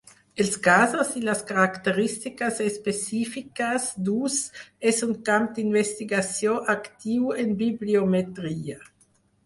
[0.43, 4.41] Els casos i les característiques específiques d'ús
[4.95, 8.85] és un camp d'investigació actiu en bibliometria.